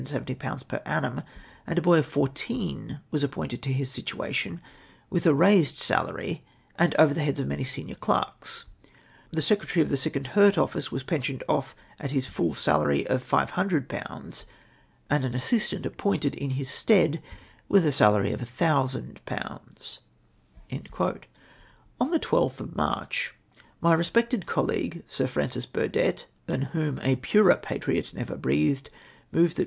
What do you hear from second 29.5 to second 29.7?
that Mi'.